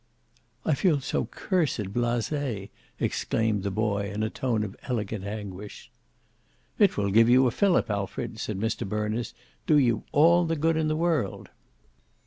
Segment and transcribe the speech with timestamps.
[0.65, 2.69] "I feel so cursed blase!"
[2.99, 5.91] exclaimed the boy in a tone of elegant anguish.
[6.79, 9.35] "It will give you a fillip, Alfred," said Mr Berners;
[9.67, 11.49] "do you all the good in the world."